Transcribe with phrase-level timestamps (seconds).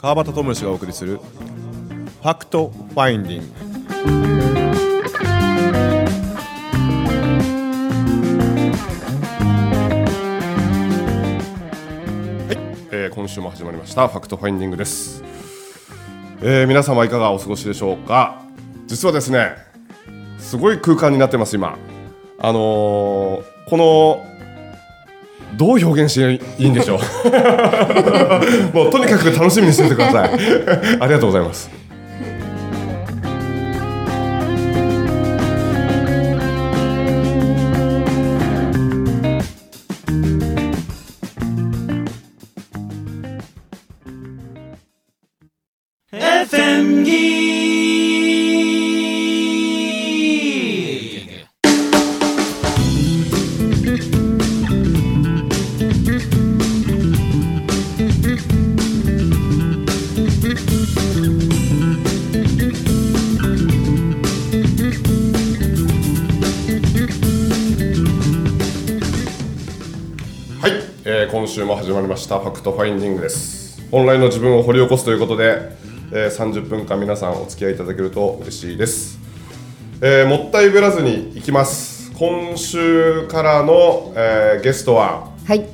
[0.00, 3.46] 川端知義がお送りする Fact Finding。
[12.48, 12.56] はい、
[12.92, 14.08] えー今週も始まりました。
[14.08, 15.22] Fact Finding です、
[16.40, 18.40] えー皆様いかがお過ごしでしょうか。
[18.86, 19.54] 実はですね
[20.38, 21.76] すごい空間になってます今。
[22.38, 24.29] あのーこの
[25.56, 27.00] どう表現していいんでしょう？
[28.76, 30.30] もうとにかく楽しみにしててください。
[31.00, 31.70] ありがとうございます。
[46.12, 46.46] はい、
[71.90, 73.82] 始まりましたファクトファインディングです。
[73.90, 75.72] 本来の自分を掘り起こすということで、
[76.12, 79.18] えー30分間皆さんお付き合いいただけると嬉しいです、
[80.00, 82.12] えーもったいぶらずにいきます。
[82.12, 85.66] 今週からの、えーゲストははい、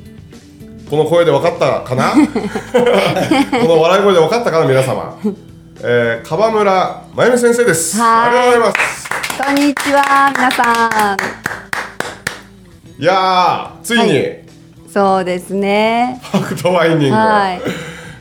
[0.89, 2.13] この声で分かったかな？
[2.17, 4.67] この笑い声で分かったかな？
[4.67, 5.19] 皆様、
[5.83, 7.99] えー、川村真由美先生です。
[8.03, 9.09] ありがとうございます。
[9.45, 13.03] こんにちは、皆さん。
[13.03, 14.46] いやーついに、はい
[14.97, 16.19] そうですね。
[16.23, 17.61] ファクトファインディング、はい、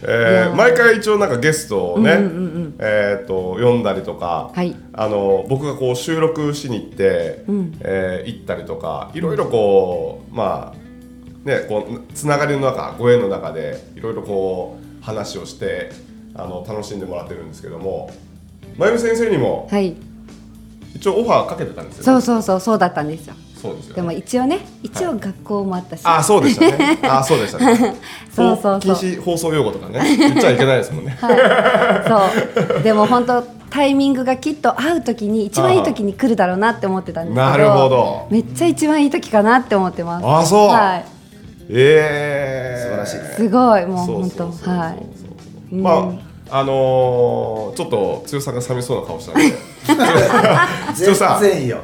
[0.02, 2.12] えー毎回一応なんかゲストをね、
[2.80, 4.76] えー、と読んだりとか、はい。
[4.92, 7.46] あの僕がこう収録しに行って、
[7.80, 15.92] えー行ったりとかいろいろこうまあねこうつながりの中ご縁の中でいろいろこう話をして
[16.34, 18.12] あの楽しんでもらってるんですけども
[18.78, 19.96] 真由美先生にもはい、
[20.94, 23.36] 一応オファーかけてたんですよ、そうそうそう、そうだったんですよ。
[23.62, 26.02] そうですよ、でも一応ね、一応学校もあったし。
[26.04, 27.00] あそうでしたね。
[27.08, 27.96] あそうでしたね。
[28.36, 28.96] そうそうそう。
[28.96, 30.18] 禁止放送用語とかね。
[30.18, 31.18] 言っちゃいけないですもんね。
[31.22, 31.26] そ
[32.80, 37.50] う、でも本当タイミングがきっと合う時に一番いい時に来るだろうなって思ってたんですけど。
[37.50, 38.28] なるほど。
[38.30, 40.26] めっちゃ一番いい時かなって思ってます。
[40.26, 40.68] あそう。
[40.68, 41.06] はい、
[41.70, 44.78] ええ素晴らしいですすごい、もうそう本当、そうそうそう。
[44.78, 45.76] はい。
[45.76, 45.92] ま
[46.52, 49.54] ああのーちょっと剛さんが寂しそうな顔したので。
[50.94, 51.42] 全さん。
[51.42, 51.80] 然いいよ。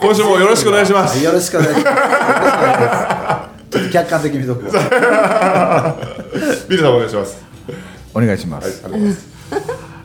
[0.00, 1.22] 今週もよろしくお願いします。
[1.22, 3.70] よろしくお願いします。
[3.70, 5.96] ちょっと客観的に見とくわ。
[6.68, 7.42] ビルさんお願いします。
[8.14, 9.28] お願いしまはいす、ありがとうございます。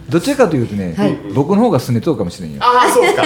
[0.09, 1.15] どちらかというとね、はい。
[1.33, 2.59] 僕の方がすねとうかもしれんよ。
[2.61, 3.23] ああそうですか。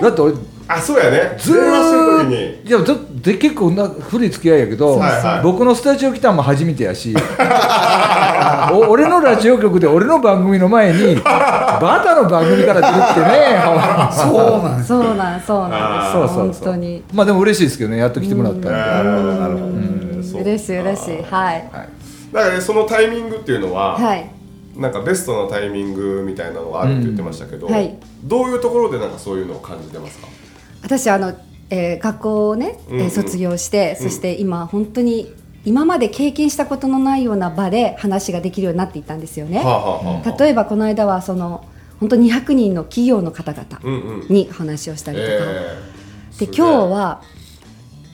[0.00, 0.34] だって俺
[0.68, 1.36] あそうやね。
[1.38, 2.68] ず電話してるーっ時に。
[2.68, 5.42] いやずっとで結構な古い付き合いやけど、はいはい。
[5.42, 7.14] 僕のスタジオ来たんも初めてやし
[8.72, 13.62] お俺のラジオ局で俺の番組の前にバタの番組から出るってね。
[14.12, 14.88] そうなんです。
[14.88, 16.12] そうなん、そうなんです。
[16.12, 17.04] そうそうそう本当に。
[17.12, 18.62] まあでも嬉しいですけどねやっと来てもらったん。
[18.62, 19.66] で、なるほどなるほど
[20.40, 21.70] 嬉しい、嬉しい、はい。
[22.32, 24.30] だからねそのタイミングっていうのは、はい。
[24.76, 27.96] なんかベストなタイミングみたいなのがあるって言ってましたけど、うんはい。
[28.24, 30.28] どういうところでなんかそういうのを感じてますか？
[30.82, 31.34] 私あの、
[31.68, 33.00] えー学校をね、えーうん。
[33.00, 35.34] うん卒業して、そして今本当に
[35.64, 39.58] 今まで経験したことのないような場で話ができるようになっていったんですよね。
[39.58, 41.64] はあ、はあはあ、例えばこの間はその
[42.00, 47.22] 本当200人の企業の方々うんうんに話をしたりとか、えー、で今日は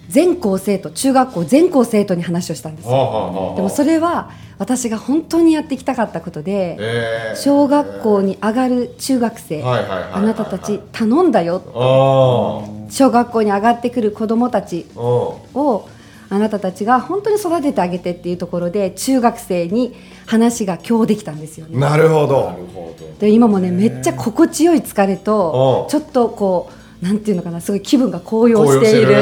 [0.08, 2.92] 全校生徒中学校全校生徒に話をしたんですよ。
[2.92, 10.12] はあ、はあはあ、でもそれは私が本当にやっていきたかったことで、えー、小学校に上がる中学生、はいはいはいはいはい。
[10.14, 11.62] あなたたち頼んだよ。
[11.74, 15.88] あ小学校に上がってくる子どもたちを
[16.28, 19.94] あなたたちが本当に育ててあげてっていうところで中学生に
[20.26, 21.78] 話が今日できたんですよね。
[21.78, 22.52] なるほど
[23.20, 26.70] で今もねめっちゃ心地よい疲れとうんちょっとこ
[27.02, 29.14] うなんていうのかなすごい気分が高揚している。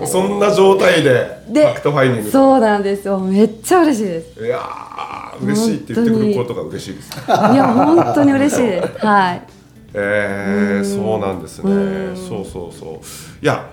[0.00, 4.44] るそんな状態でフでァクトファインディングそうなんですよめっちゃ嬉しいです。
[4.44, 9.06] いやー嬉しいって言ってくることが嬉しいですいや本当に嬉しいです。
[9.06, 9.55] はい。
[9.98, 12.14] えー、そうなんですね。
[12.14, 13.44] そうそうそう。
[13.44, 13.66] いや、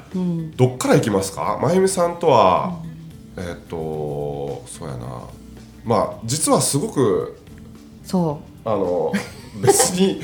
[0.56, 1.60] どっから行きますか？
[1.62, 2.80] 真由美さんとは、
[3.36, 5.24] えーっとそうやな。
[5.84, 7.38] まあ実はすごく
[8.06, 9.12] そあの
[9.62, 10.22] 別に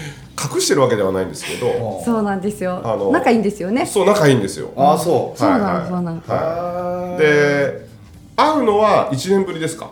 [0.53, 1.67] 隠してるわけではないんですけど
[2.01, 2.81] うそうなんですよ。
[2.83, 3.11] あの。
[3.11, 3.85] 仲いいんですよね。
[3.85, 4.69] そう仲いいんですよ。
[4.77, 5.37] ああ、そう。
[5.37, 5.87] そうなのはいはい。
[5.89, 7.89] そうなのはい、で
[8.37, 9.89] 会うのは1年ぶりですか？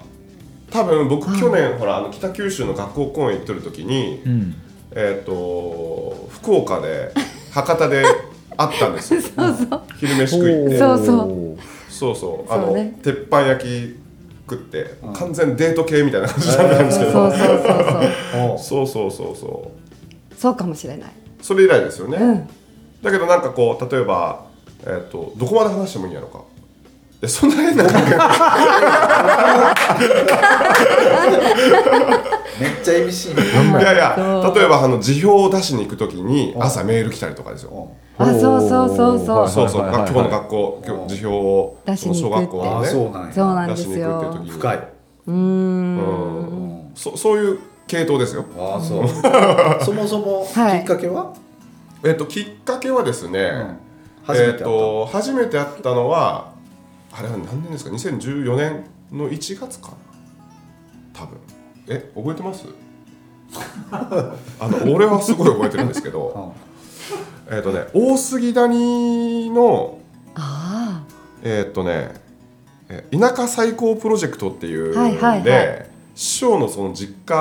[0.71, 4.55] 多分僕去年ほらあの北九州の学校公演行ってる時に、うん
[4.99, 7.11] えっ、と福岡で
[7.51, 8.03] 博多で
[8.57, 9.21] 会ったんですよ。
[9.97, 10.79] 昼飯食いって。
[10.79, 11.93] そうそう。
[11.93, 12.51] そうそう。
[12.51, 12.99] あのそうね。
[13.03, 14.07] 鉄板焼き
[14.47, 17.73] クって完全デート系みたいな感じなんですけど、そうそうそうそ
[18.39, 18.53] う。
[18.55, 19.71] おそうそうそうそ
[20.31, 20.35] う。
[20.35, 21.09] そうかもしれない。
[21.41, 22.49] それ以来ですよね、うん。
[23.03, 24.45] だけどなんかこう例えば、
[24.83, 26.41] えー、とどこまで話してもいいんやろか
[27.21, 28.09] えそんな変な関係
[32.59, 37.91] めっちゃ意味深いいやいや例えばあの辞表を出しに行くときに朝メール来たりとかですよ。
[38.19, 42.51] あそうそうそうそうはいそうそうはいはいはい学校の学校今日辞表を出しに行くって。
[42.51, 43.33] その小学校あのねそうなんや。
[43.33, 44.49] そうなんです出しに行くっていうよ時に。
[44.51, 44.77] 深い。
[44.77, 45.37] うーん。
[45.37, 46.91] うん。
[46.95, 48.45] そそういう系統ですよ。
[48.57, 49.07] ああそう。
[49.83, 50.79] そもそもきはい。
[50.81, 51.33] っかけは、
[52.03, 53.77] えっときっかけはですね、
[54.29, 56.56] えっと初めて会ったのは
[57.17, 59.89] あれは何年ですか？2014年の1月か？
[59.89, 59.97] な
[61.13, 61.37] 多分。
[61.87, 62.65] え覚えてます？
[63.91, 66.53] あの俺はすごい覚えてるんですけど。
[67.49, 69.99] えっとね大杉谷の
[70.35, 71.03] あ
[71.41, 72.13] えっとね
[72.89, 75.89] え田舎最高プロジェクトっていうので、はいはいはい。
[76.13, 77.35] 師匠のその実家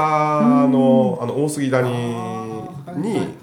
[0.70, 1.88] のあの大杉谷
[2.96, 3.34] に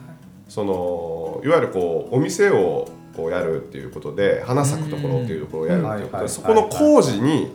[0.48, 6.24] そのいわゆるこうお店をこうやるっていうことで花咲くところっていうところをやるっていうことうん。
[6.24, 7.52] でそこの工事に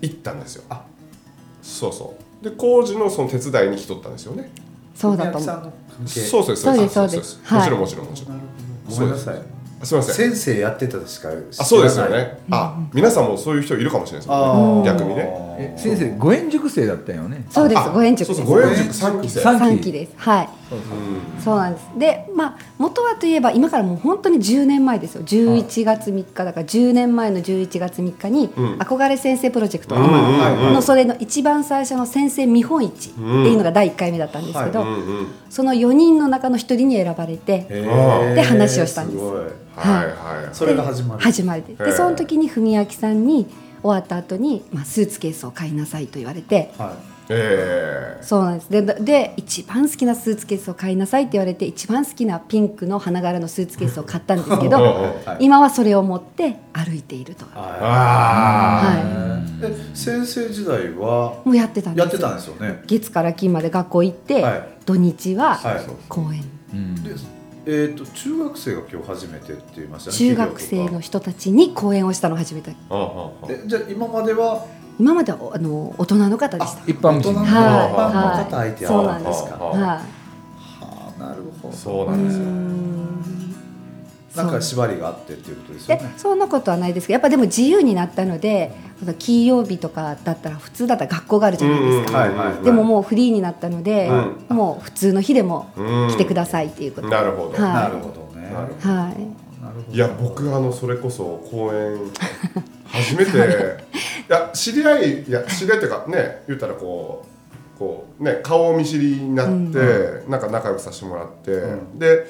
[0.00, 0.64] 行ったんですよ。
[0.68, 0.84] あ。
[1.62, 2.44] そうそう。
[2.44, 4.50] で工事のその手伝いに来とったんですよね。
[4.54, 4.60] あ
[4.94, 5.72] そうだと思う。
[6.08, 6.94] そうですそうです。
[6.94, 7.80] そうですもちろんはい。
[7.80, 8.40] もちろんもちろん。
[8.88, 9.42] ごめんなさい。
[9.82, 9.94] す。
[9.94, 10.14] みません。
[10.14, 11.44] 先生やってたしか知らない。
[11.58, 12.38] あそうですよね。
[12.50, 14.82] あ皆さんもそういう人いるかもしれないですあよね。
[14.82, 14.84] ー。
[14.84, 15.45] 逆にね。
[15.58, 17.44] え先生五円塾生だったよね。
[17.50, 18.40] そうですあご縁塾です。
[18.40, 19.40] そうそう五円塾三期生。
[19.40, 19.92] 三三期。
[19.92, 20.48] ですはい。
[20.72, 21.86] うんそうなんです。
[21.96, 25.22] でまあ元はといえば今からもう本当に10年前ですよ。
[25.22, 26.44] 11月3日。
[26.44, 28.74] だから10年前の11月3日にうん。
[28.78, 29.96] 憧れ先生プロジェクト。
[29.96, 34.84] のそれの一番最初の先生見本市っていうのが第1回目だったんですけど。
[35.48, 37.66] その4人の中の1人に選ばれて
[38.34, 39.24] で話をしたんです。
[39.24, 39.86] はい。
[39.86, 40.48] はい。
[40.52, 41.20] それが始まる。
[41.22, 43.46] 始まりでその時に文明さんに
[43.82, 46.96] 終わった後にまに、あ、スーツケースを買いなさいと言われては
[47.28, 48.22] ええ。
[48.22, 48.70] そうなんです。
[48.70, 55.44] でで一番好きなスーツケースを買いなさいって言われて一番好きなピンクの花柄のスーツケースを買ったんですけどはい。
[55.44, 57.44] 今はそれを持って歩いていると。
[57.46, 58.92] は
[59.62, 61.42] え先生時代は？
[61.44, 62.82] もうやってたんですやってたんですよね。
[62.86, 64.68] 月から金まで学校行って、はい。
[64.84, 65.80] 土日ははい。
[66.08, 67.02] 公園、うん。
[67.02, 67.10] で
[67.68, 72.94] えー、と中学生が今日初めてって言いましたね中学生の人たちに講演をしたのを初めてあ。
[72.94, 74.64] あああでじゃあ今までは？
[75.00, 76.82] 今まではあの大人の方でした。
[76.90, 77.32] 一般人？
[77.32, 77.92] の一はい。
[77.92, 79.64] 般の方相手そうなんですああ。
[79.66, 79.80] はい。
[79.80, 80.00] は
[81.18, 81.74] あなるほど。
[81.76, 82.44] そうなんですよ。
[82.44, 82.95] うーん
[84.36, 88.72] なんか縛りがあってっていうことですよでねそんなことはないですけどやっぱでも自由になったので
[89.18, 94.08] 金曜日とかだったら普通だったら学校があるじゃないですか、はいはいでももうフリーになったので、
[94.50, 97.52] うもう普通の日でもうん来てくださいっていうこと、なるほど。
[97.52, 97.60] はい。
[97.60, 98.52] なるほどね。
[98.52, 99.62] はい。
[99.62, 99.94] なるほど。
[99.94, 101.98] いや僕あのそれこそ公演
[102.86, 103.34] 初めてい。
[104.28, 107.24] や知り合いいや知り合いっていうかね言ったらこ
[107.76, 111.98] うこうね顔見知りになって、なんか仲良くさせてもらって、うん。
[111.98, 112.26] で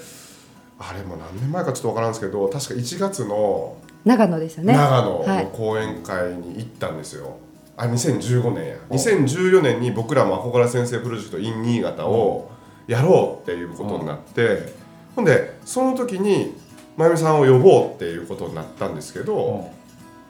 [0.78, 4.74] あれも何年前かちょっとわからんですけど確か1月の長野ですよね。
[4.74, 7.38] 長野のはい講演会に行ったんですよ、
[7.76, 8.76] あ2015年や。
[8.90, 12.50] 2014年に僕らも憧れ先生プロジェクト in 新潟を
[12.86, 14.72] やろうっていうことになって、
[15.16, 16.54] ほんでその時に
[16.96, 19.70] 真由美さんを呼ぼうっていうことになったんですけど、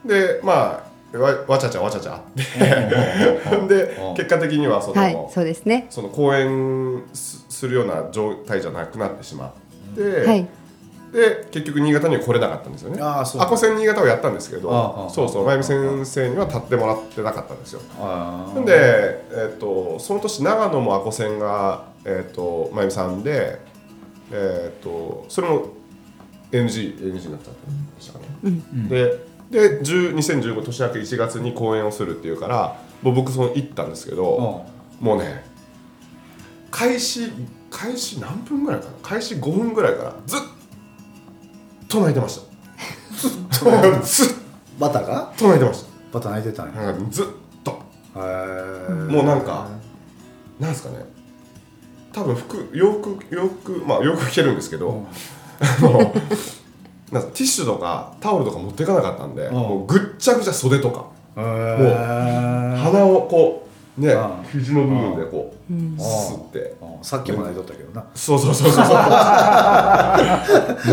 [0.03, 0.81] でま
[1.13, 5.85] あわわちゃちゃわちゃちゃあってでうん結果的にはその,、はいそうですね。
[5.89, 10.47] その講演すするような状態じゃなくなってしまって、はい。
[11.11, 13.01] で結局新潟には来れなかったんですよね。
[13.01, 13.41] ああそう。
[13.41, 17.81] アコ新潟をやったんですけどああそうそう真由美先生には立ってもらってなかったんですよ。
[17.97, 23.61] あなんで、えっとその年長野もアコセンが、えっと真由美さんで、
[24.31, 25.69] えっとそれも
[26.51, 27.53] NG, NG になったん
[27.95, 34.65] でしたかね、でで10 2015年明け1月に公演をするっていうからもう僕その行ったんですけど、
[34.99, 35.45] もうね
[36.69, 37.31] 開始
[37.69, 38.91] 開始何分ぐらいかな？
[39.01, 40.39] 開始5分ぐらいからずっ
[41.87, 42.41] と泣いてました。
[43.15, 43.65] ずっと？
[44.79, 45.33] バタが？
[45.37, 46.73] と泣いてましバタ泣いてたんや。
[46.73, 47.25] たなんかずっ
[47.63, 47.79] と。
[48.15, 49.11] へー。
[49.11, 49.69] もうなんか
[50.59, 51.05] なんですかね。
[52.13, 55.05] 多分服洋服洋服まあ洋服着てるんですけど、
[55.59, 59.53] あのなんかティッシュとかタオルとか持っていかなかったんで、ん。
[59.53, 62.75] もうぐっちゃぐちゃ袖とか、へー。
[62.75, 64.43] 鼻をこうね、うん。
[64.51, 65.95] 肘の部分でこう、うん。
[65.97, 68.05] 吸って、うんさっきも泣いとったけどな。
[68.15, 68.95] そうそうそうそうそう。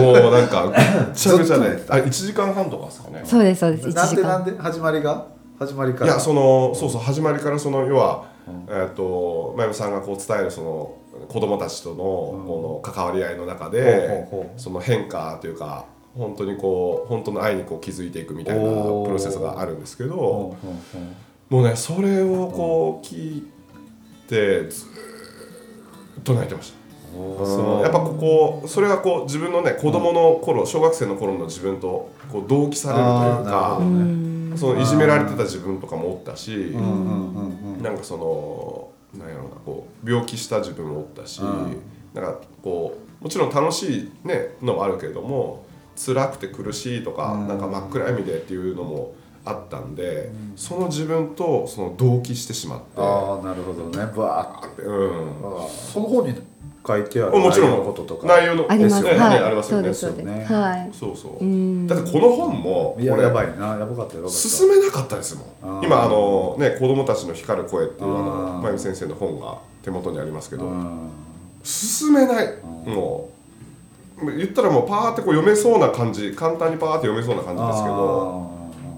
[0.02, 0.74] もうなんかぐっ
[1.14, 3.22] ちゃぐちゃであ1時間半とかですかね。
[3.24, 5.24] そうですそうです1時なんでなん間で始まりが？
[5.58, 6.12] 始まりから。
[6.12, 8.24] いやそのそうそう始まりからその要は、
[8.68, 10.94] えっ、と真由美さんがこう伝えるその
[11.28, 20.56] 子供たちとのこの関わり合いの中で、その変化というか本当にこう本当の愛にこう気づいていくみたいなプロセスがあるんですけど、
[21.48, 23.53] もうねそれをこう聞いて
[24.28, 26.84] ずーっと泣いてました。
[27.14, 34.34] そのやっぱここそれがこう自分のね子供の頃小学生の頃の自分とこう同期されるというかね。
[34.56, 36.70] そのいじめられてた自分とかもおったし、
[37.82, 41.82] なんかそのなんやろうなこう病気した自分もおったし、うん。
[42.14, 45.66] なんかこうもちろん楽しい、ね、のもあるけれども
[45.96, 47.48] 辛くて苦しいとか、うん。
[47.48, 49.14] なんか真っ暗闇でっていうのも
[49.46, 52.84] あったんで、その自分とその同期してしまって。
[52.96, 54.10] ああなるほどね。
[54.16, 54.82] バーって。
[54.82, 55.68] うん。
[55.68, 56.34] その本に
[56.86, 57.70] 書いてあるもちろん。
[57.70, 58.26] 内容のこととか。
[58.26, 59.02] 内容のあります。
[59.02, 59.18] ねね。
[59.18, 59.92] はい、ありますよね。
[59.92, 60.44] そうですね。
[60.44, 60.90] はい。
[60.98, 61.44] そうそう。
[61.44, 61.86] うん。
[61.86, 63.76] だってこの本もいや俺やばいな。
[63.76, 64.30] やばかったやばかった。
[64.30, 65.84] 進めなかったですもん。
[65.84, 70.64] 今あのね子供たちの光る声っていうあの真由美先生の本が手元にありますけど。
[70.64, 71.10] うん。
[71.62, 72.48] 進めない。
[72.86, 73.28] も
[74.22, 76.32] う言ったらもうパーってこう読めそうな感じ。
[76.34, 78.50] 簡単にパーって読めそうな感じですけど。
[78.50, 78.53] あ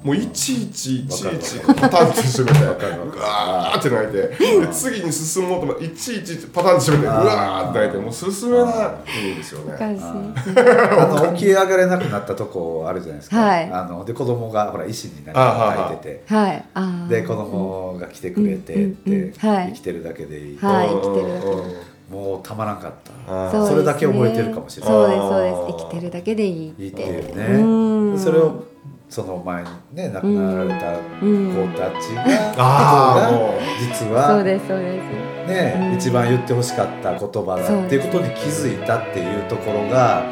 [0.06, 9.34] もういちいちいちいちわパタンって閉めてかるわかるガーって泣いてで次に進もうと思っていちいちパタンって閉めてうわーって泣いてもう進めない。
[9.34, 9.36] ん。
[9.36, 13.68] ですよねあの起き上がれなくなったとこあるじゃないですか、はい。
[13.68, 15.96] あので子供がほら石にない。
[15.96, 16.32] てて。
[16.32, 16.64] はい。
[17.10, 21.52] で子供が来てくれてうんって、生きてるだけでいい、はいうん生きてるだけで。
[21.52, 22.92] うんもうたまらんかっ
[23.26, 23.66] た。
[23.66, 24.94] それだけ覚えてるかもしれない。
[24.94, 25.84] そうですそうです。
[25.84, 26.82] 生きてるだけでいいって。
[26.84, 28.16] いいってね。
[28.16, 28.75] それを
[29.08, 31.72] その前にね亡くなられたうん。
[31.72, 33.30] 子たちが、
[33.78, 35.48] 実そうはですそうです。
[35.48, 35.96] ね、うん。
[35.96, 40.24] 一番言ってほしかった言葉だっていうことに気づいたっていうところが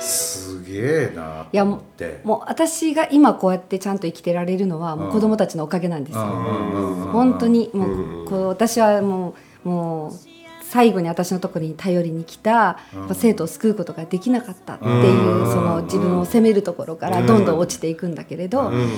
[0.00, 2.20] すげえなと思って。
[2.24, 10.33] もう私が今こうやってちゃんと生きてられるのはもううん子供たちのおかげなんですよ、本本当にもうんうこう私はもうもう
[10.74, 15.52] 最後に私のところに頼りに来たやっぱ生徒を救うことができなかったっていううん。
[15.52, 18.90] その自分を責めるところからどんどん落ちていくんだけれどうん。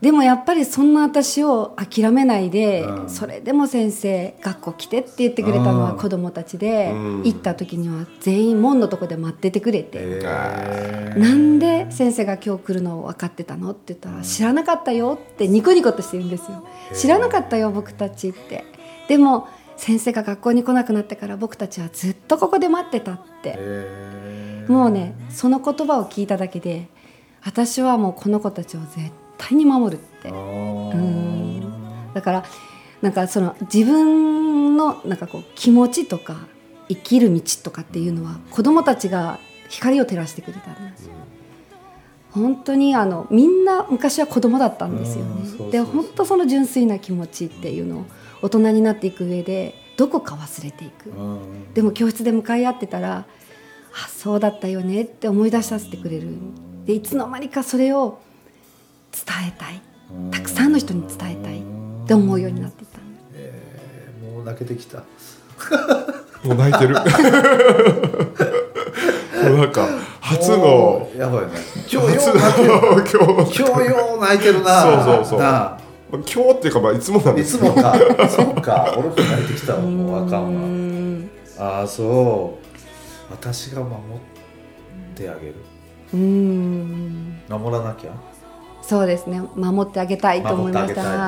[0.00, 3.08] でもやっぱりそんな私を諦めないでうん。
[3.08, 7.22] それでも先生学校来てって言ってくれたのはうん子供たちでうん。
[7.22, 9.98] 行った時には全員門のとこで待っててくれて。
[10.02, 11.20] えー。
[11.20, 16.66] なんで先生が今日来るのを分かってたのって言ったら知らなかったよってニコニコとしてるんですよ。
[16.92, 18.64] 知らなかったよ僕たちって。
[19.06, 19.46] でも
[19.82, 23.54] 先生が学校に来なくなってから僕たちはずっとここで待ってたって。
[23.58, 24.72] えー。
[24.72, 26.86] もうねその言葉を聞いただけで
[27.42, 30.28] 私はもうこの子たちを絶対に守るって。
[30.28, 32.12] あうーん。
[32.14, 32.44] だから
[33.00, 36.46] なんかその自分のなんかこう気持ちとか
[36.88, 41.10] 生きる道とかっていうのは子供たちが光を照らしてくれたんです
[42.30, 45.72] 本当にあのみんな昔は子供だったんですよね。
[45.72, 48.04] で本当その純粋な気持ちっていうのを
[48.42, 51.10] 大人になっていく上でどこか忘れていく。
[51.10, 53.24] うんでも教室で向かい合ってたら
[53.94, 56.28] あそうだったよねって思い出させてくれる。
[56.84, 58.18] でいつの間にかそれを
[59.12, 59.80] 伝えたい。
[60.30, 61.60] たくさんの人に伝えたい。
[61.60, 62.98] って思うようになっていった。
[62.98, 64.98] んですえーもう泣けてきた。
[66.42, 66.94] もう泣いてる。
[66.94, 67.00] も
[69.54, 69.88] うなんか
[70.20, 71.52] 初のやばいね。
[71.90, 73.04] 今日よう泣ける今
[73.44, 73.90] 日今日。
[73.90, 74.82] よう泣いてるな。
[74.82, 75.40] そうそうそう。
[75.40, 75.78] な
[76.18, 77.58] 今日っていうかまあいつもなんあいです。
[77.58, 77.94] つもか。
[78.28, 78.94] そうか。
[78.98, 82.62] 俺も泣いてきたわもうあかんうわんああそう。
[83.30, 85.54] 私が守ってあげる。
[86.12, 87.40] うん。
[87.48, 88.12] 守らなきゃ？
[88.82, 89.40] そうですね。
[89.54, 91.02] 守ってあげたいと思いました。
[91.02, 91.18] 守って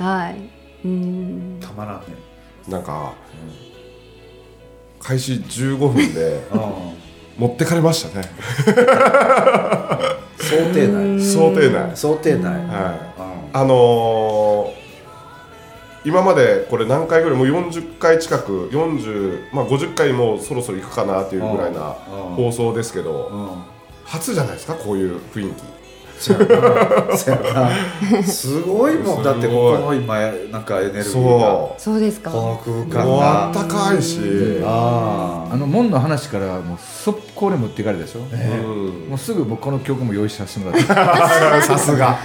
[0.00, 0.26] あはい。
[0.26, 0.50] はい。
[0.84, 1.58] うん。
[1.60, 2.04] たまらんね。
[2.68, 3.12] なんか
[5.00, 6.60] 開始15分でうん。
[7.38, 8.28] 持ってかれましたね。
[10.38, 11.20] 想定内。
[11.22, 11.96] 想定内。
[11.96, 12.52] 想定内。
[12.66, 13.16] はい
[13.56, 14.86] あのー
[16.04, 21.96] 今までこれ何回ぐらいもう40回近く40、まあ、50回もうそろそろいくかなっていうぐらいな
[22.28, 23.58] うん放送ですけど
[24.04, 25.62] 初じゃないですかこういう雰囲気
[26.18, 27.16] そやな。
[27.16, 28.22] そやな。
[28.22, 30.18] すごいもんだってここの今
[30.50, 31.10] なんかエネルギーが。
[31.10, 32.30] そそうですか。
[32.30, 34.20] この空う間もうあがったかいし、
[34.64, 39.08] ああの門の話からもう速攻で持っていかれたでしょ、うん。
[39.08, 40.86] もうすぐ僕この曲も用意させてもらって。
[41.62, 42.18] さすが。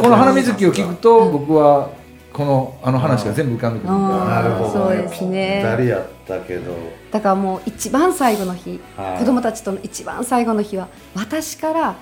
[0.00, 1.90] この花水木を聞くと僕は
[2.32, 4.70] このあの話が全部浮かんでくるなるほど。
[4.70, 5.62] そうですね。
[5.64, 6.72] 二人やったけど。
[7.10, 9.18] だからもう一番最後の日、はい。
[9.18, 11.94] 子供たちとの一番最後の日は私から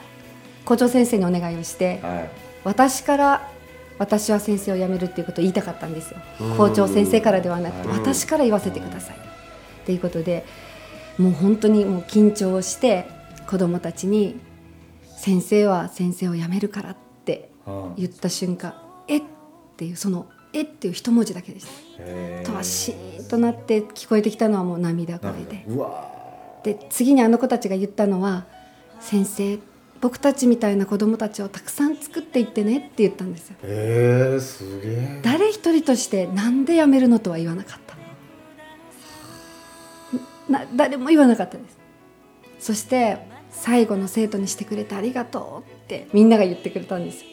[0.64, 2.30] 校長先生にお願いをしてはい。
[2.64, 3.48] 私から
[3.98, 6.18] 私は先生を辞めるっていうことを言いたかったんですよ。
[6.56, 9.16] 校長先生からではなくてうん私から言わせてください。
[9.16, 9.18] っ
[9.84, 10.44] ていうことで
[11.18, 13.06] もう本当にもう緊張して
[13.46, 14.38] 子供たちに
[15.18, 17.94] 「先生は先生を辞めるから」ってうん。
[17.96, 18.74] 言った瞬間
[19.08, 19.22] 「えっ?」
[19.76, 22.50] ていうその「えっ?」ていう一文字だけでした。
[22.50, 25.66] とはシーンとなって聞こえてきたのはもう涙声で。
[26.62, 28.44] で次にあの子たちが言ったのは
[29.00, 29.58] 「先生
[30.00, 33.56] 僕たちみたいな子供たちをたくさん作っていってねって言ったんですよ。
[33.62, 35.20] えー、すげえ。
[35.22, 37.96] 誰一人としてなんで辞めるのとは言わなかった。
[40.50, 41.78] な誰も言わなかったです。
[42.58, 43.18] そして
[43.50, 47.30] 最後の生徒にしてくれてありがとうってみんなが言ってくれたんですよ。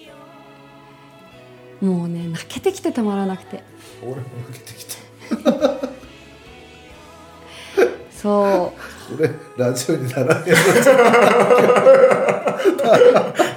[1.82, 3.64] もうね泣けてきてたまらなくて。
[4.04, 5.97] 俺も受けてきた
[8.22, 8.74] そ
[9.12, 9.16] う。
[9.18, 10.54] これラジオにならへん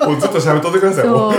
[0.09, 1.35] もうずっと喋っとってくださいそう。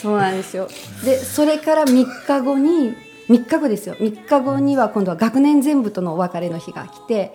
[0.00, 0.68] そうなんですよ。
[1.04, 2.94] でそれから3日後に
[3.28, 3.94] 3日後ですよ。
[3.96, 7.32] 3日後には今度は学年全部とのお別れの日が来て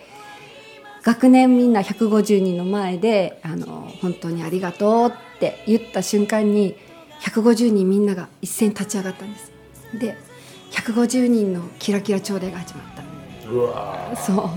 [1.04, 6.76] 学年みんな150人の前であの本当にありがとうって言った瞬間に
[7.22, 9.52] 150人みんなが一斉に立ち上がったんです。
[10.00, 10.18] で
[10.72, 13.05] 150人のキラキラ朝礼が始まった
[13.50, 14.50] うわそう。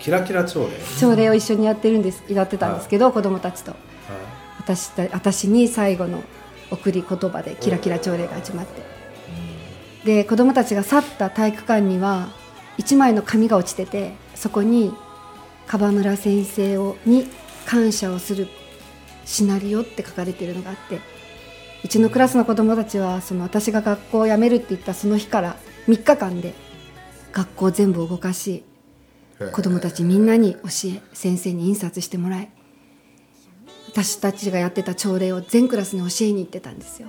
[0.00, 0.66] キラキラ朝礼
[0.98, 3.72] 朝礼を一緒にやってるんですやってたんですけど、子供たちと。
[3.72, 3.76] は
[4.58, 6.22] 私た私に最後の
[6.70, 8.82] 送り言葉でキラキラ朝礼が始まって。
[10.04, 12.28] で子供たちが去った体育館には
[12.78, 14.92] 1枚の紙が落ちててそこに
[15.66, 17.26] 樺村先生をに
[17.66, 18.46] 感謝をする
[19.24, 21.00] シナリオって書かれてるのがあって
[21.84, 25.56] うちのクラスの子供たちはその私が学校を辞めるって言ったその日から
[25.88, 26.54] 3日間で
[27.36, 28.64] 学校全部動かし
[29.52, 32.48] 子供たちみんなに教え先生に印刷してもらい
[33.88, 37.08] 私たちがやってた朝礼を全クラスに教えに行ってたんですよ。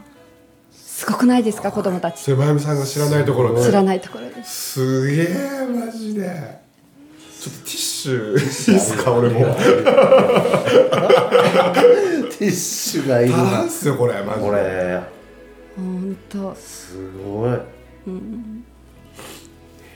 [0.72, 2.22] すごくないですか子供たち。
[2.22, 4.42] 瀬まゆみさんが知らないところで知らないところで。
[4.46, 6.62] すすげえマジで。
[7.42, 8.40] ちょっとティッシュいいで
[8.80, 9.42] すか俺も。
[9.42, 13.44] ティッシュがいるな。
[13.44, 14.48] なんすよこれマジで。
[14.48, 15.02] これ。
[15.76, 16.56] 本当。
[16.56, 17.58] すごい、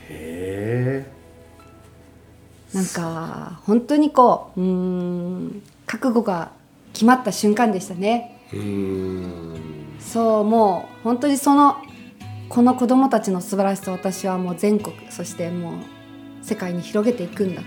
[0.08, 1.12] へえ
[2.74, 6.52] なんか本当にこううーん覚悟が
[6.92, 8.40] 決まった瞬間でしたね。
[8.52, 9.60] うーん。
[9.98, 11.76] そうもう本当にその
[12.48, 15.74] この子供たちの素晴らしさを私はもう全国そしてもう
[16.42, 17.62] 世界に広げていくんだ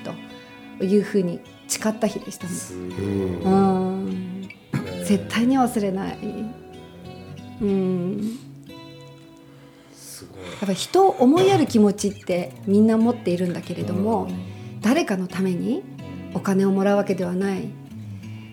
[0.78, 2.54] というふうに誓った日でしたね。
[3.44, 4.50] うん。
[5.06, 6.18] 絶対に忘れない。
[7.62, 8.40] うん
[10.52, 14.30] やっぱり人を思いやる気持ちってみんな持っているんだけれども
[14.82, 15.84] 誰かのために
[16.34, 17.68] お金をもらうわけではない。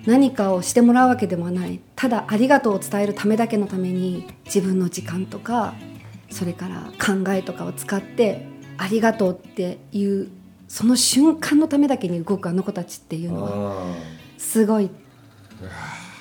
[0.05, 1.81] 何かをしてもらうわけでもない。
[1.94, 5.74] ただありがとうを伝えるためだけのために自分の時間とか
[6.31, 8.46] それから考えとかを使って
[8.78, 10.28] ありがとうっていう
[10.66, 13.50] その瞬間のためだけに動くあの子たちっていうのは
[13.83, 13.96] あ
[14.38, 14.90] すごい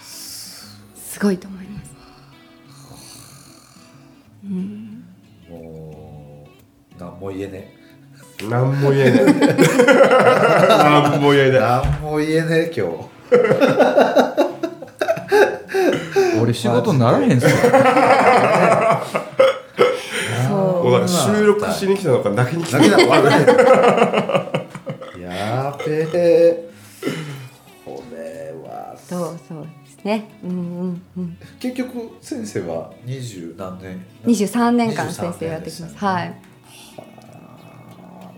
[0.04, 1.92] すごいと思います。
[4.44, 5.01] うん
[7.02, 7.74] 何も言えね
[8.48, 9.26] 何も言えない
[10.70, 11.52] 何も言ええ。
[11.52, 12.94] ない何も言えねえ今日。
[16.42, 17.52] 俺仕事ならへんすよ
[20.48, 21.08] そう。
[21.08, 23.16] 収録しに来たのか泣きに来た泣のか
[25.20, 26.70] やべえ。
[27.86, 28.96] これは。
[28.98, 30.30] そうそうですね。
[30.44, 31.38] うんうんうん。
[31.60, 34.06] 結局先生は二十何年？
[34.26, 35.88] 二十三年間23先生をやってきま。
[35.90, 35.96] す。
[35.98, 36.34] はい。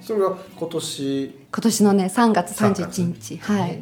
[0.06, 1.26] それが今年。
[1.52, 3.38] 今年のね三月三十一日。
[3.38, 3.82] はい。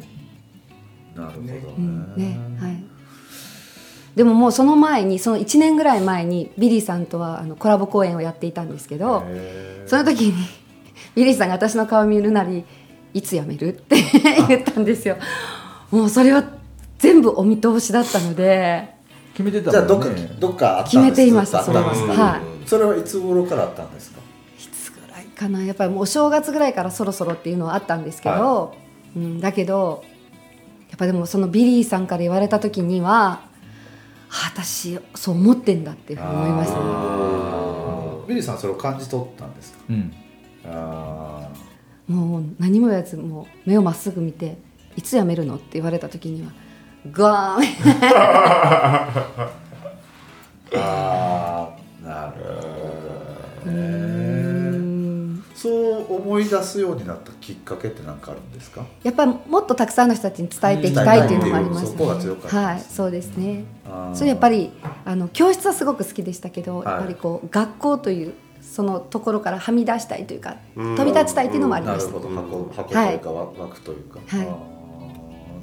[1.16, 2.14] なるほどね,、うん。
[2.16, 2.38] ね。
[2.60, 2.82] はい。
[4.14, 9.24] でももうその前にその1年ぐらい前にビリーさんとはあのコラボ講演をやっていたんですけど
[9.86, 10.34] その時に
[11.16, 12.64] ビリーさんが私の顔見るなり
[13.14, 13.96] いつ辞めるって
[14.48, 15.16] 言ったんですよ。
[15.90, 16.44] もうそれは
[16.98, 18.94] 全部お見通しだったので
[19.34, 20.08] 決めてたじゃあどっか
[20.38, 20.96] どっかあったんです。
[20.96, 21.62] 決めていますか？
[21.64, 21.84] それは。
[21.86, 22.68] はい。
[22.68, 24.20] それはいつ頃からあったんですか？
[25.36, 25.62] かな。
[25.64, 28.72] やっぱりもうお正月ぐらいからそろそろっていうのはあったんですけど、は
[29.16, 30.04] うん、だけど
[30.90, 33.40] やっぱでもそのビリーさんから言われた時には
[34.30, 36.84] あ私そう思ってんだっていうふうに思いましたね
[38.28, 39.78] ビリーさんそれを感じ取ったんですか？
[39.90, 40.12] うん。
[40.64, 41.48] あ
[42.08, 44.56] もう何も言わずもう目をまっすぐ見て
[44.96, 46.52] 「いつ辞めるの?」って言われた時には
[47.10, 47.62] ガーン。
[47.62, 49.48] ー
[50.78, 52.06] あー。
[52.06, 54.21] なるほどね
[55.62, 58.84] そう思い出すようになったきっかけって何かあるんですか？
[59.04, 63.64] やっぱりもっとたくさんの人たちに伝えていきたいっていうのもありますそこが強かったはいそうですね
[64.14, 64.72] それやっぱり
[65.04, 74.48] あの教室はすごく好きでしたけど、はいやっぱりこう学校というそのところからはみ出したいというかうん飛び立ちたいっていうのもありましたなるほど箱箱というか、枠というか、はいなる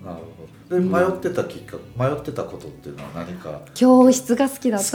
[0.06, 4.86] ほどで迷ってたきっかけ迷ってたことっていうのは何か教室が好きだった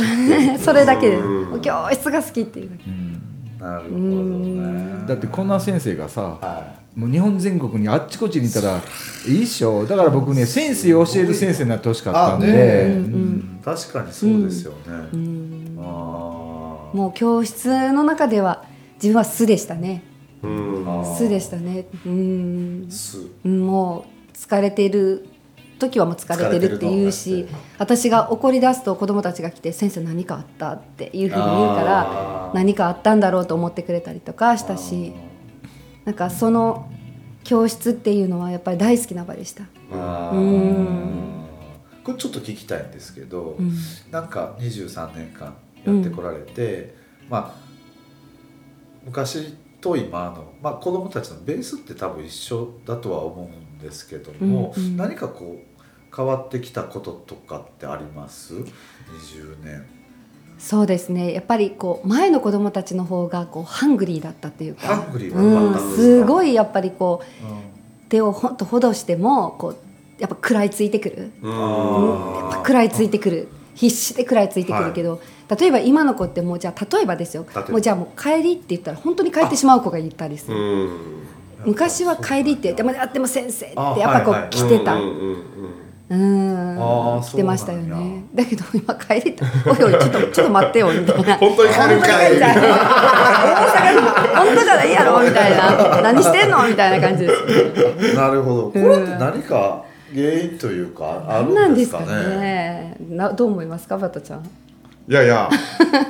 [0.58, 3.20] それだけでうん教室が好きっていうだけうん
[3.64, 5.06] なるほどうね。
[5.08, 8.82] だってこんな先生がさはもう日本全国にあっちこっちにいたら
[9.26, 9.86] いいっしょ？
[9.86, 12.60] だから僕ね先生を教える先生になってほしかったんで、あね。
[12.94, 14.76] うん確かにそうですよね、
[15.14, 15.76] うん。
[15.78, 15.82] あ
[16.92, 18.64] もう教室の中では
[18.96, 20.02] 自分は素でしたね。
[20.42, 21.86] 素でしたね。
[22.04, 22.86] うん。
[22.86, 25.26] あすうんもう疲れている
[25.78, 27.46] 時はもう疲れてるって言う疲し
[27.78, 35.12] 私が怒り出すと子供たちが来て「先生何かあった?」っていうふうに言うから何かあったんだろうと思ってくれたりとかしたし
[36.04, 36.88] なんかその
[37.44, 39.64] 教室っていうのはやっぱり大好きな場でした。
[39.92, 41.44] あうーん。
[42.02, 43.72] これちょっと聞きたいんですけど、うん。
[44.10, 46.94] なんか23年間やってこられて、
[47.28, 47.64] まあ
[49.04, 49.54] 昔
[49.84, 54.96] と今の、まあ、子どもたちのベースって多分一緒だとは思うんですけども、うんうん。
[54.96, 58.64] 何かこう変わってきたこととかってあります？20
[59.62, 59.84] 年。
[60.58, 61.34] そうですね。
[61.34, 64.86] やっぱりこう前の子供たちの方がこうハングリーだったっていうか。
[64.86, 65.90] ハングリーは良かったん。
[65.90, 67.58] ですごいやっぱりこううん。
[68.08, 69.76] 手をほんとほどしてもこう
[70.18, 71.32] やっぱ食らいついてくる。
[71.42, 71.52] うん。
[71.52, 73.48] やっぱ食らいついてくる。
[73.74, 75.20] 必死で食らいついてくるけど、
[75.58, 77.44] 例えば今の子ってもうじゃあ例えばですよ。
[77.68, 80.90] もうじゃあもう帰りって言ったら本当に帰ってしまう子がいたりすうる、ん。
[81.66, 85.36] 昔は帰りってでもあでも先生ってあやっぱこう来てた、うん。
[87.22, 88.24] 来てましたよね。
[88.34, 88.44] だ。
[88.44, 91.36] けど今帰りって「おいおいちょっとちょっと待ってよ」みたいな。
[91.38, 92.32] 本当に帰るんかい。
[92.34, 92.66] みたいな大
[93.68, 96.00] 阪に本当じゃないやろみたいな。
[96.02, 98.14] 何してんのみたいな感じです。
[98.16, 98.62] なるほど。
[98.70, 99.82] これって何か
[100.14, 102.96] 原因というかあるんでんですすかかねね。
[103.10, 104.42] などう思いますかバタちゃん？
[105.06, 105.50] いやいや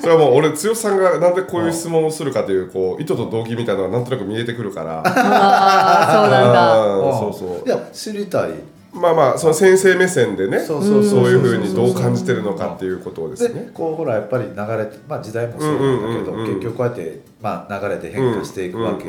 [0.01, 5.03] それはもう俺剛さんがなんでこういう質問をするかというこう意図と動機みたいなのがなんとなく見えてくるから。
[5.05, 7.19] ああそうなんだ。
[7.19, 8.51] そうそういや知りたい。
[8.93, 11.33] まあまあその先生目線でねそそううそうそう。
[11.33, 13.71] いうふうにどう感じてるのかっていうことですでね。
[13.75, 19.09] こうほらやっぱり流れて、まあ、時代もそうなんだけど、結局こうやって、まあ、流れて変化していくわけ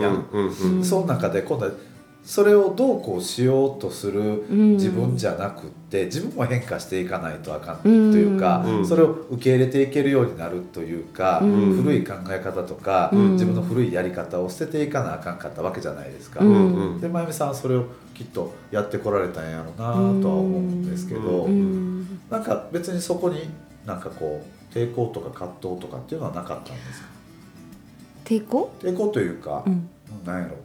[0.00, 0.82] やん。
[0.82, 1.72] その中で今度は
[2.22, 4.72] それをどうこうしようとするん。
[4.72, 8.86] 自分じゃなくって自分も変化していかないとあかんというか、うん。
[8.86, 11.82] それを受け入れていけるようになるというか、うん。
[11.82, 13.32] 古い考え方とか、うん。
[13.32, 16.40] 自分の古いやり方を捨てていかなあかんかったわけじゃないですか。
[16.40, 21.44] で真由美さんはそれをきっとやってこられたんやろうなとは思うんですけど。
[21.44, 22.20] うん。
[22.30, 23.48] なんか別にそこに
[23.86, 26.76] なんかこう抵抗とか葛藤とかっていうのはなかったん。
[26.76, 27.08] ですか
[28.24, 29.88] 抵抗抵抗というか、うん
[30.24, 30.56] なんやろ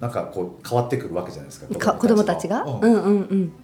[0.00, 1.74] なんかこう変わってくるわけじゃないですか。
[1.78, 2.62] か子供たちが。
[2.64, 2.80] うん。
[2.80, 3.48] うんうんうん。
[3.48, 3.54] で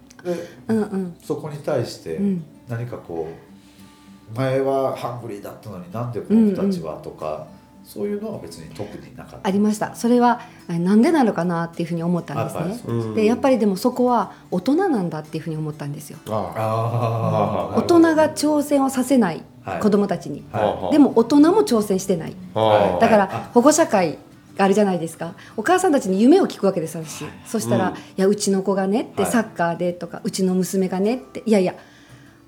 [0.67, 1.15] うんうん。
[1.21, 2.43] そこに対してうん。
[2.67, 7.47] 何かこう前はハングリーだったのになんでこの子たちはとか、
[7.85, 9.47] そういうのは別に特になかった。
[9.47, 9.95] ありました。
[9.95, 13.13] それはえなんでなのかなっていうふうに思ったんですね。
[13.13, 16.17] でやっぱりでもそこは大人なんだっていうふうに思ったんですよ。
[16.27, 19.79] ああ大人が挑戦をさせないはい。
[19.79, 22.35] 子供たちに、はでも大人も挑戦してない。
[22.55, 23.49] あああだからあ。
[23.53, 24.17] 保護者会が
[24.57, 25.35] あるじゃないですか。
[25.57, 27.25] お母さんたちに夢を聞くわけです私。
[27.45, 27.95] そしたら、うん。
[27.95, 29.31] いやうちの子がねって、はい。
[29.31, 31.75] サッカーでとかうちの娘がねっていやいや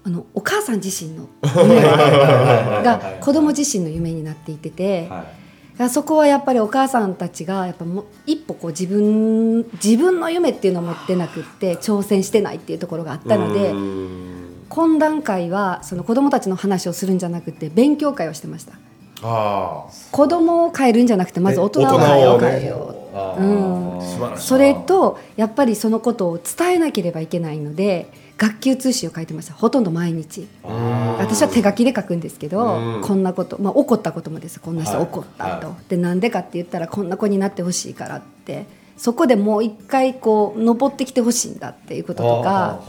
[0.04, 5.26] あのお母さん自身の夢が子供自身の夢になっていてて、は
[5.80, 5.90] い。
[5.90, 14.48] そこはやっぱりお母さんたちがやっぱもう一歩こう自分自分の夢っていうのを持ってなくって挑戦してないっていうところがあったのでうん。
[14.70, 18.74] 懇談会はその子供たちの話をするんじゃなくて勉強会をしてました。
[18.74, 18.78] あ
[19.22, 22.98] 子供を変えるんじゃなくてまず大人を変えよう変えよう
[23.42, 24.38] うん。
[24.38, 29.54] それとやっぱりそのことを伝えなければいけないので学級通信を書いてました。
[29.54, 30.48] ほとんど毎日。
[30.64, 33.02] あ私は手書きで書くんですけど、うん。
[33.02, 34.60] こんなこと、まあ、怒ったこともです。
[34.60, 35.04] こんな人はい。
[35.04, 38.66] 怒ったと、はでなんでかって言ったらこんな子になってほしいからって。
[38.98, 42.80] そこでもう一回こう登ってきてほしいんだっていうこととか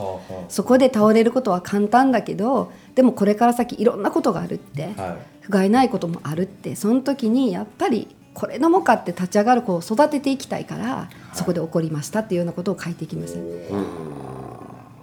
[0.48, 13.40] そこで倒れることは簡単だけどでもこれから先いろんなことがあるって、あはい不甲斐ないこともあるってその時にやっぱりこれのもかって立ち上がる子を育てていきたいから、そこで起こりましたっていうようなことを書いていきました。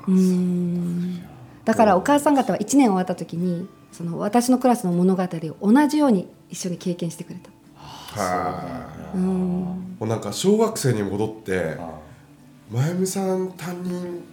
[0.08, 0.12] う
[1.66, 7.50] だからお母さん方は1年終わった時にその私のクラスの物語を同じように一緒に経験してくれた。
[8.22, 9.18] はい。
[9.18, 9.26] うん。
[9.26, 12.00] もうなんか小学生に戻ってあ
[12.72, 14.24] 真由美さん担任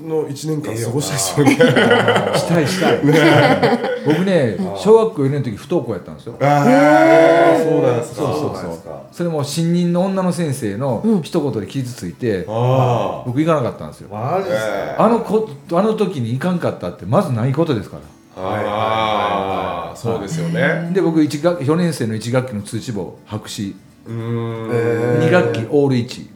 [0.00, 2.66] の1年間過ごしたいですよね したい。
[2.66, 6.36] したい僕ね小学校4年の時不登校やったんですよ。
[6.40, 8.16] ああそうなんですか。
[8.16, 14.08] そうそうそうそれも新任の女の先生の一言で傷ついて、あ僕行かなかったんですよ。
[14.10, 14.72] マジですか。
[14.72, 18.02] えあのこあの時に行かんかったってまずないことですから。
[18.38, 20.90] あああそうですよね。
[20.92, 23.74] で僕一学4年生の1学期の通知簿白紙。
[24.06, 24.70] うーん。
[24.72, 26.26] えー2学期オール1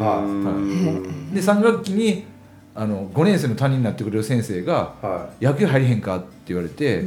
[0.00, 0.20] は
[1.34, 2.24] で3学期に
[2.80, 7.02] あの5年生の担任になってくれる先生がは「野球入りへんか?」って言われて、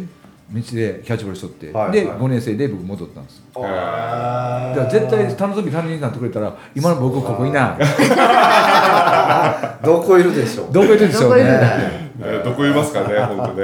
[0.51, 0.61] 道で
[1.03, 1.91] キャッチボールしとって、はいはい。
[1.93, 3.41] で5年生で僕戻ったんです。
[3.55, 4.75] だー。
[4.75, 7.75] から絶対楽しみ楽しみになってくれたら今の僕ここいな。
[7.79, 7.81] い
[9.83, 10.71] どこいるでしょう？
[10.71, 12.11] どこいるでしょうどこいるんだね。
[12.21, 13.63] えーどこいますかね本当ね。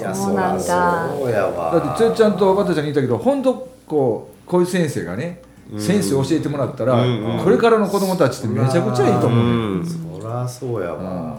[0.00, 1.08] いやそうなんだ。
[1.16, 1.70] そうやわ。
[1.72, 5.40] だってつーちゃんとバタちゃんに言ったけど本当こうこういう先生がね
[5.76, 9.44] センス教えてもらったら、うんこれからの子供たちってめちゃくちゃいいと思う。
[9.44, 10.20] ね、うん。
[10.20, 11.38] そらそうやわ。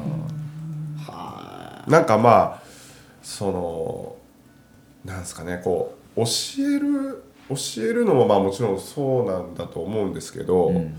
[1.87, 2.61] なんかまあ
[3.23, 4.15] その
[5.03, 6.25] なんですかねこう教
[6.59, 10.95] える教えるのもまあもちろんそうなんだと思うんですけど、うん。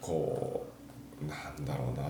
[0.00, 0.66] こ
[1.20, 2.04] うなんだろうな。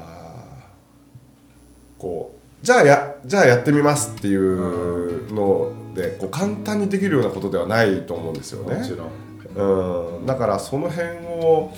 [1.99, 8.75] こうじゃあやじゃあやってみますっていうのでこう簡単にできるようなことではないと思うんですよね。
[8.77, 9.26] もちろん
[9.57, 11.73] うん、だからその辺を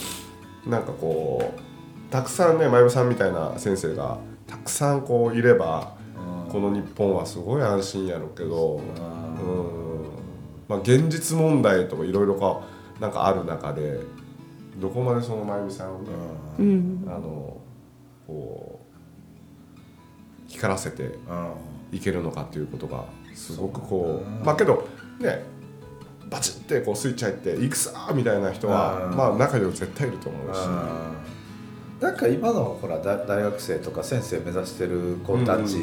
[0.66, 5.96] なんかこうたくさんねまゆみさんみたいな先生がたくさんこういれば
[6.50, 8.82] この日本はすごい安心やろうけど、うん。
[10.66, 12.60] まあ、現実問題とかいろいろか
[13.00, 14.00] なんかある中で
[14.76, 16.08] どこまでそのまゆみさんをね、
[16.58, 17.04] うん。
[17.06, 17.58] あの
[18.26, 18.80] こ
[19.76, 21.18] う光らせてうん。
[21.90, 24.86] いけるのかっていうことがすごくこうまあけど
[25.20, 25.42] ね
[26.30, 29.16] バチってこうスイッチ入って「いくさ!」みたいな人はうん。
[29.16, 30.58] まあ中には絶対いると思うし。
[32.00, 35.74] なんか今のほら大大学生とか先生目指してる子たち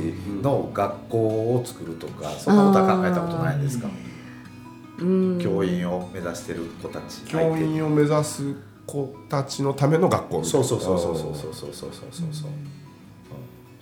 [0.41, 3.89] の学校を作るとかそんなことは考えたことないんですか？
[4.99, 5.39] うん。
[5.41, 8.53] 教員を目指してる子たち教員を目指す
[8.88, 12.49] 子たちのための学校そうそうそうそうそうそうそうそうそうそうそう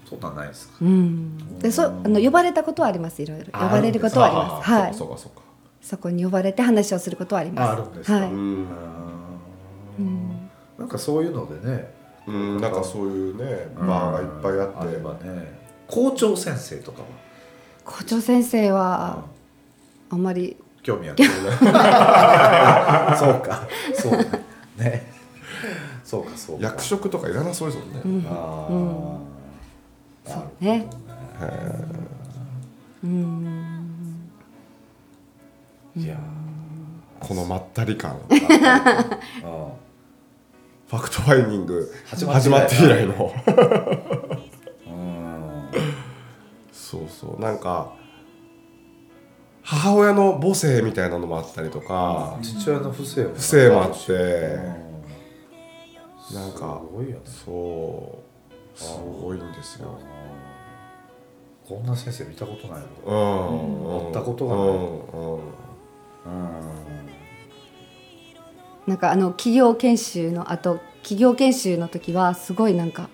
[0.10, 5.43] そんなんないですかうんでそあの呼ばれたことはありますいろいろ呼ばれることはありますはいそうかそうか
[5.84, 7.70] そこに呼ばれて話をすることはあります。
[7.70, 8.14] ああるんですか。
[8.18, 8.30] はい。
[8.30, 8.68] そうん。
[10.00, 10.50] うん。
[10.80, 11.94] なんかそういうのでね。
[12.26, 14.98] うんなんかそういうねバーがいっぱいあって。
[15.28, 15.60] あね。
[15.88, 17.08] 校長先生とかは？
[17.84, 19.26] 校長先生は
[20.10, 20.56] あんまり。
[20.84, 21.24] 興味ある
[23.18, 23.68] そうか。
[23.94, 24.26] そうね
[24.78, 25.12] ね。
[26.04, 26.64] そうかそうか。
[26.64, 30.32] 役職とかいらなそうですもんね、あー。
[30.34, 30.88] そうね。
[33.04, 33.73] うん
[35.96, 36.18] いや
[37.20, 38.18] このまったり感。
[38.30, 38.38] ー
[40.88, 43.32] ファクトファインディング始始まって以来の。
[44.88, 45.70] うん。
[46.72, 47.42] そうそう。
[47.42, 47.94] なんか
[49.62, 52.38] 母親の母性みたいなのもあったりとか。
[52.42, 54.14] 父親の不正も不正もあって。
[54.14, 54.16] う
[56.34, 56.36] ん。
[56.36, 57.22] なんかすごいよね。
[57.26, 58.20] そ
[58.76, 58.80] う。
[58.80, 59.98] すごいんですよ。
[61.68, 63.14] こんな先生見たことないようん。
[63.84, 64.66] 乗ったことがない。
[64.66, 65.36] うんうん。
[65.36, 65.63] うん
[68.88, 73.10] なんかあの企業研修のあと企業研修の時はすごいなんか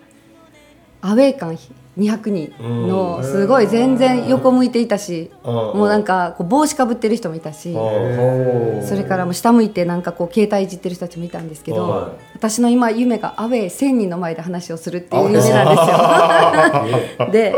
[1.02, 1.58] アウェー感
[1.98, 2.54] 200人
[2.88, 5.54] のすごい全然横向いていたしうん。
[5.54, 8.88] もうなんかこう帽子かぶってる人もいたしうん。
[8.88, 17.32] それからもう下向いてなんかこう携帯いじってる人たちもいたんですけはど私の今夢がアウェー1000人の前で話をするっていう夢なんですよ。
[17.32, 17.56] で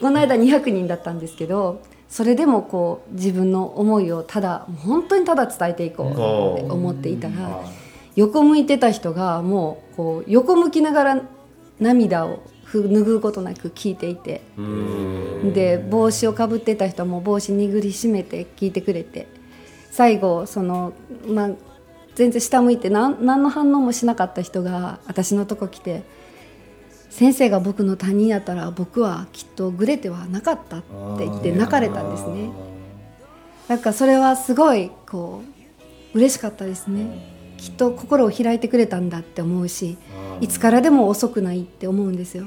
[0.00, 1.80] この間200人だったんですけど
[2.14, 7.64] それでもこう自分の思いをただ本当にただ伝えていこうって思っていたら
[8.14, 11.22] 横向いてた人がもうこう横向きながら
[11.80, 14.42] 涙をふ拭うことなく聞いていて。
[14.56, 15.52] うん。
[15.52, 19.26] で帽子をかぶってた人も帽子握りしめて聞いてくれて。
[19.90, 20.92] 最後その、
[21.26, 21.50] まあ、
[22.14, 26.04] 全然下向いて何何の反応もしなかった人が私のとこ来て
[27.14, 30.86] 「先生が僕の他人やったら僕はきっとグレてはなかった」って
[31.20, 32.50] 言って泣かれたんですね。
[33.68, 35.42] なんかそれはすごいこ
[36.12, 37.32] う嬉しかったですね。
[37.56, 39.96] きっと心を開いてくれたんだって思うし
[40.40, 42.46] いつからでも遅くないって思うんですよ。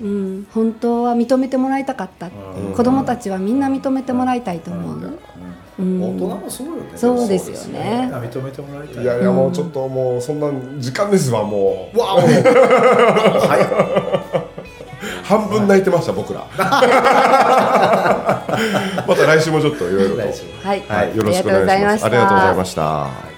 [0.00, 5.18] うん、本当は認めてもらいたかった、子供たちはみんな認めてもらいたいと思う、
[5.78, 6.82] うん大人もそうよね。
[6.94, 8.08] そうですよね。
[8.12, 11.98] 認めてもらいたいいやいやもうちょっともうそんな時間ですわもう。
[11.98, 12.18] わお。
[12.20, 12.24] は
[15.24, 16.46] 半分泣いてました僕ら。
[19.06, 20.22] また来週もちょっといろいろと。
[20.62, 20.82] はい。
[21.16, 22.04] よろしくお願いします。
[22.04, 23.33] ありがとうございました